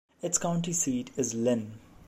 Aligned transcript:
Its 0.23 0.39
county 0.39 0.73
seat 0.73 1.11
is 1.15 1.35
Linn. 1.35 1.73